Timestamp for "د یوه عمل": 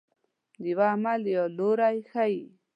0.61-1.21